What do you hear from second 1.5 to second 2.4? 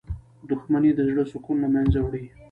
له منځه وړي.